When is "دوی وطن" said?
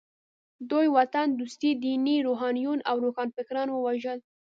0.69-1.27